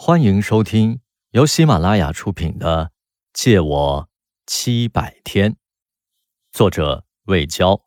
[0.00, 1.00] 欢迎收听
[1.32, 2.84] 由喜马拉雅出品的
[3.32, 4.08] 《借我
[4.46, 5.50] 七百天》，
[6.52, 7.82] 作者魏娇，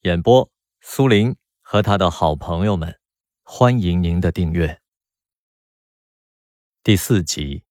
[0.00, 2.98] 演播苏林和他的好朋友们。
[3.44, 4.80] 欢迎您的订阅。
[6.82, 7.62] 第四集，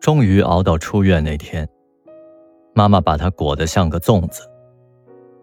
[0.00, 1.68] 终于熬到出院那天，
[2.74, 4.50] 妈妈把他裹得像个粽子，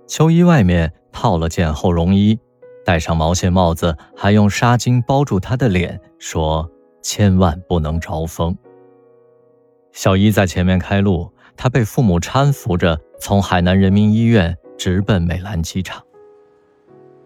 [0.07, 2.39] 秋衣外面套了件厚绒衣。
[2.85, 6.69] 戴上毛线帽子，还用纱巾包住他的脸，说
[7.01, 8.55] ：“千万不能着风。”
[9.91, 16.03] 小伊在前面开路，他被父母搀扶着从海南人民医院直奔美兰机场。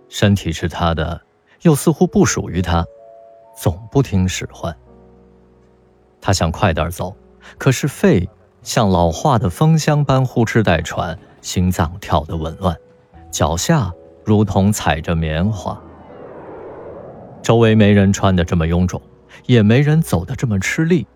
[0.07, 1.21] 身体是他的，
[1.63, 2.85] 又似乎不属于他，
[3.57, 4.73] 总不听使唤。
[6.21, 7.13] 他想快点走，
[7.57, 8.29] 可是肺
[8.63, 12.77] 像老化的风箱般呼哧带喘，心脏跳得紊乱，
[13.29, 13.91] 脚下。
[14.23, 15.81] 如同踩着棉花，
[17.41, 19.01] 周围没人穿得这么臃肿，
[19.45, 21.07] 也没人走得这么吃力，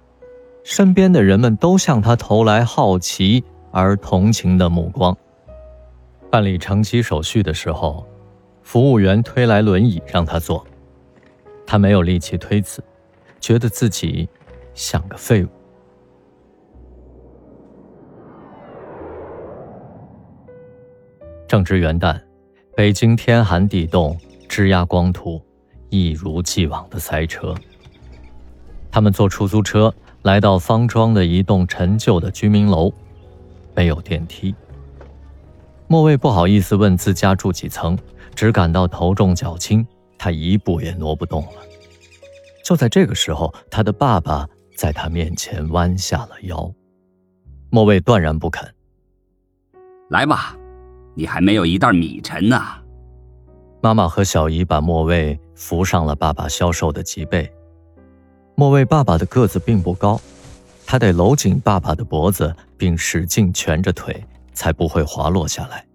[0.64, 5.16] 身边的人们都向他投来好奇而同情的目光。
[6.32, 8.04] 办理乘机手续的时候，
[8.64, 10.66] 服务员推来轮椅让他坐，
[11.68, 12.84] 他没有力气推辞，
[13.40, 14.28] 觉得自己
[14.74, 15.48] 像个废物。
[21.48, 22.20] 正值元旦。
[22.76, 24.18] 北京天寒地冻，
[24.50, 25.40] 枝桠光秃，
[25.90, 27.54] 一如既往的塞车。
[28.90, 29.94] 他们坐出租车
[30.24, 32.92] 来到方庄的一栋陈旧的居民楼，
[33.76, 34.56] 没有电梯。
[35.86, 37.96] 莫卫不好意思问自家住几层，
[38.34, 39.86] 只感到头重脚轻，
[40.18, 41.62] 他一步也挪不动了。
[42.66, 46.74] 就在这个时候，他的爸爸在他面前弯下了腰。
[47.70, 48.74] 莫卫断然不肯。
[50.10, 50.58] 来吧。
[51.16, 52.62] 你还没有一袋米沉呢。
[53.82, 57.52] 妈妈和小姨把莫卫扶上了爸爸消瘦的脊背。
[58.56, 60.22] 莫卫爸爸的个子并不高，
[60.86, 65.86] 他得搂紧爸爸的脖子，并使劲蜷着腿，才不会滑落下来。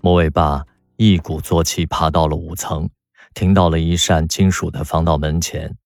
[0.00, 0.64] 莫卫爸
[0.96, 2.88] 一鼓作气爬到了五层，
[3.34, 5.76] 停到了一扇金属的防盗门前，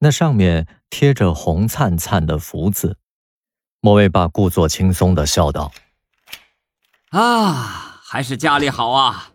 [0.00, 2.98] 那上面贴着红灿灿的福字。
[3.80, 5.72] 莫卫爸故作轻松地笑道。
[7.12, 9.32] 啊，还是家里好啊！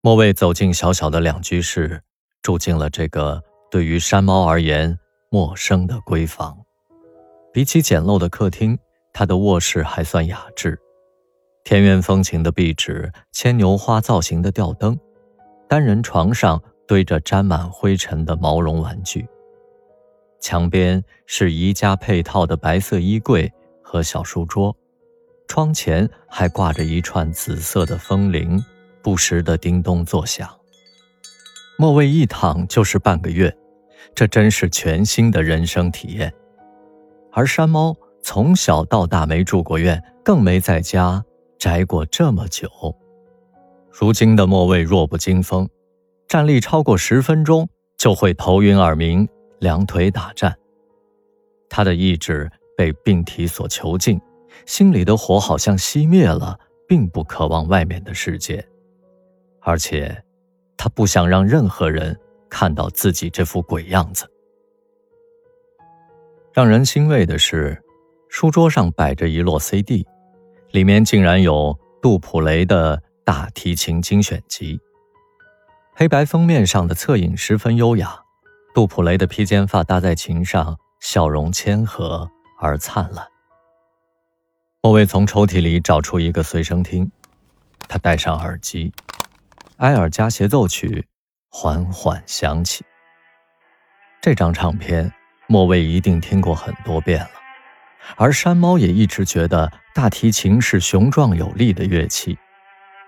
[0.00, 2.02] 莫卫走进小小的两居室，
[2.40, 4.98] 住进了这个对于山猫而言
[5.30, 6.56] 陌生的闺房。
[7.52, 8.78] 比起简陋的客厅，
[9.12, 10.80] 他的卧室还算雅致。
[11.64, 14.98] 田园风情的壁纸，牵牛花造型的吊灯，
[15.68, 19.28] 单人床上堆着沾满灰尘的毛绒玩具。
[20.40, 24.74] 墙边是宜家配套的白色衣柜和小书桌。
[25.48, 28.62] 窗前还挂着一串紫色的风铃，
[29.02, 30.48] 不时的叮咚作响。
[31.78, 33.54] 莫卫一躺就是半个月，
[34.14, 36.32] 这真是全新的人生体验。
[37.32, 41.24] 而山猫从小到大没住过院，更没在家
[41.58, 42.68] 宅过这么久。
[43.90, 45.68] 如今的莫卫弱不禁风，
[46.28, 50.56] 站立超过十分钟就会头晕耳鸣、两腿打颤。
[51.68, 54.20] 他的意志被病体所囚禁。
[54.66, 58.66] 心里的火好像熄灭了，并不渴望外面的世界，
[59.60, 60.24] 而且，
[60.76, 62.18] 他不想让任何人
[62.48, 64.28] 看到自己这副鬼样子。
[66.52, 67.82] 让人欣慰的是，
[68.28, 70.06] 书桌上摆着一摞 CD，
[70.70, 74.78] 里面竟然有杜普雷的大提琴精选集。
[75.94, 78.18] 黑白封面上的侧影十分优雅，
[78.74, 83.31] 杜普雷的披肩发搭在琴上，笑容谦和而灿烂。
[84.84, 87.08] 莫卫从抽屉里找出一个随身听，
[87.86, 88.92] 他戴上耳机，
[89.76, 91.06] 埃尔加协奏曲
[91.48, 92.84] 缓缓响起。
[94.20, 95.12] 这张唱片，
[95.46, 97.30] 莫卫一定听过很多遍了。
[98.16, 102.36] 而山猫也一直觉得大提琴是雄壮有力的乐器，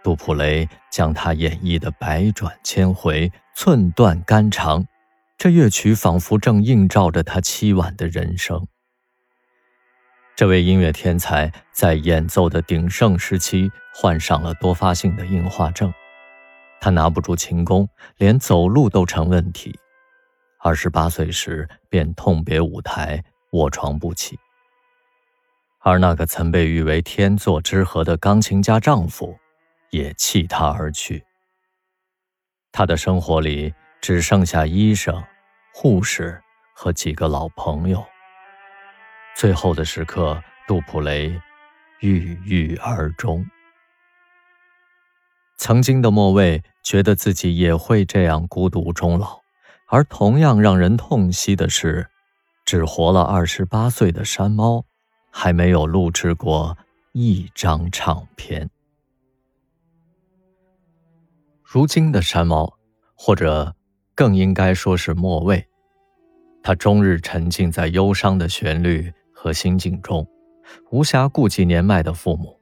[0.04, 4.86] 杜普雷将它演绎的百转千回，寸断肝肠。
[5.36, 8.68] 这乐曲仿佛正映照着他凄婉的人生。
[10.36, 15.94] 这位音乐天才在演奏的鼎盛时期患上了多发性的硬化症，
[16.80, 19.78] 他拿不住琴弓，连走路都成问题。
[20.58, 23.22] 二十八岁时便痛别舞台，
[23.52, 24.36] 卧床不起。
[25.78, 29.38] 而那个曾被誉为天作之合的钢琴家丈夫，
[29.90, 31.22] 也弃他而去。
[32.72, 35.22] 他的生活里只剩下医生、
[35.72, 36.42] 护士
[36.74, 38.04] 和几个老朋友。
[39.36, 41.40] 最后的时刻，杜普雷
[42.00, 43.44] 郁郁而终。
[45.56, 49.40] 曾经的莫卫觉得自己也会这样孤独终老，
[49.88, 52.08] 而同样让人痛惜的是，
[52.64, 54.84] 只活了二十八岁的山猫，
[55.30, 56.76] 还没有录制过
[57.12, 58.70] 一张唱片。
[61.62, 62.78] 如今的山猫，
[63.16, 63.74] 或者
[64.14, 65.66] 更应该说是莫蔚，
[66.62, 69.12] 他终日沉浸在忧伤的旋律
[69.44, 70.26] 和心境中，
[70.90, 72.58] 无暇顾及年迈的父母。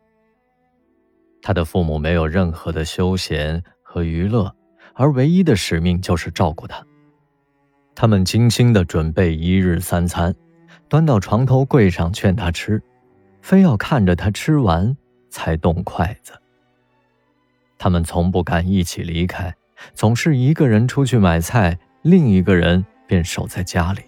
[1.40, 4.52] 他的父母没有任何的休闲和娱乐，
[4.94, 6.84] 而唯一的使命就是照顾他。
[7.94, 10.34] 他们精心的准备一日三餐，
[10.88, 12.82] 端到床头柜上劝他吃，
[13.40, 14.96] 非要看着他吃完
[15.30, 16.32] 才动筷子。
[17.78, 19.54] 他们从不敢一起离开，
[19.94, 24.02] 总是一个人出去买菜，另一个人便守在家里。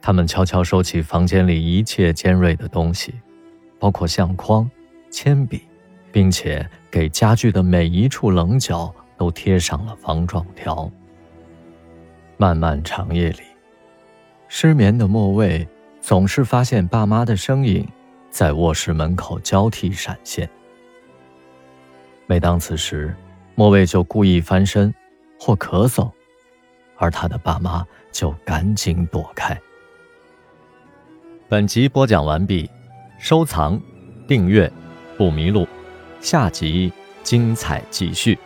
[0.00, 3.14] 他们悄悄收起房间里一切尖锐的东西，
[3.78, 4.70] 包括相框、
[5.10, 5.62] 铅笔。
[6.10, 10.90] 并且给家具的每一处棱角都贴上了防撞条。
[12.38, 13.42] 漫漫长夜里，
[14.48, 15.68] 失眠的莫蔚
[16.00, 17.86] 总是发现爸妈的身影
[18.30, 20.48] 在卧室门口交替闪现。
[22.26, 23.14] 每当此时，
[23.54, 24.92] 莫蔚就故意翻身
[25.38, 26.10] 或咳嗽，
[26.96, 29.56] 而他的爸妈就赶紧躲开。
[31.50, 32.68] 本集播讲完毕，
[33.18, 33.80] 收藏、
[34.26, 34.70] 订阅，
[35.16, 35.66] 不迷路。
[36.20, 36.92] 下集
[37.22, 38.38] 精彩继续。